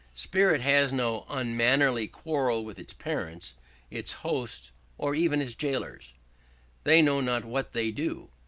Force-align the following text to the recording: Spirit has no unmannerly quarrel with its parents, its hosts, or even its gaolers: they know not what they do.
Spirit 0.15 0.61
has 0.61 0.91
no 0.91 1.27
unmannerly 1.29 2.07
quarrel 2.07 2.65
with 2.65 2.79
its 2.79 2.91
parents, 2.91 3.53
its 3.91 4.13
hosts, 4.25 4.71
or 4.97 5.13
even 5.13 5.39
its 5.41 5.53
gaolers: 5.53 6.13
they 6.85 7.03
know 7.03 7.21
not 7.21 7.45
what 7.45 7.71
they 7.73 7.91
do. 7.91 8.31